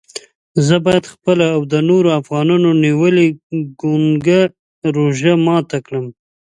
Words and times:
زه 0.65 0.75
باید 0.85 1.05
خپله 1.13 1.45
او 1.55 1.61
د 1.71 1.73
نورو 1.89 2.09
افغانانو 2.21 2.69
نیولې 2.85 3.27
ګونګه 3.81 4.41
روژه 4.95 5.33
ماته 5.45 5.77
کړم. 5.85 6.05